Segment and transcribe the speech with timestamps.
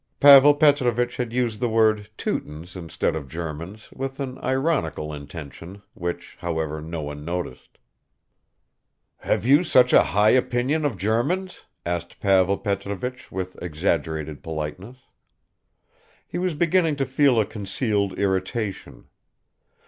[0.19, 6.37] Pavel Petrovich had used the word "Teutons" instead of "Germans" with an ironical intention, which,
[6.39, 7.77] however, no one noticed.
[9.17, 14.97] "Have you such a high opinion of Germans?" asked Pavel Petrovich with exaggerated politeness.
[16.27, 19.05] He was beginning to feel a concealed irritation.